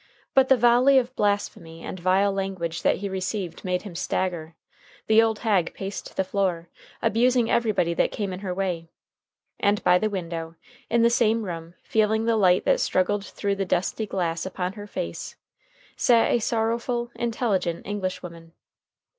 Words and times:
But 0.33 0.49
the 0.49 0.57
volley 0.57 0.97
of 0.97 1.15
blasphemy 1.15 1.83
and 1.83 1.99
vile 1.99 2.33
language 2.33 2.81
that 2.81 2.95
he 2.95 3.07
received 3.07 3.63
made 3.63 3.83
him 3.83 3.93
stagger. 3.93 4.55
The 5.05 5.21
old 5.21 5.37
hag 5.45 5.75
paced 5.75 6.17
the 6.17 6.23
floor, 6.23 6.69
abusing 7.03 7.51
everybody 7.51 7.93
that 7.93 8.11
came 8.11 8.33
in 8.33 8.39
her 8.39 8.51
way. 8.51 8.89
And 9.59 9.83
by 9.83 9.99
the 9.99 10.09
window, 10.09 10.55
in 10.89 11.03
the 11.03 11.11
same 11.11 11.43
room, 11.45 11.75
feeling 11.83 12.25
the 12.25 12.35
light 12.35 12.65
that 12.65 12.79
struggled 12.79 13.23
through 13.25 13.57
the 13.57 13.63
dusty 13.63 14.07
glass 14.07 14.43
upon 14.43 14.73
her 14.73 14.87
face, 14.87 15.35
sat 15.95 16.31
a 16.31 16.39
sorrowful, 16.39 17.11
intelligent 17.13 17.85
Englishwoman. 17.85 18.53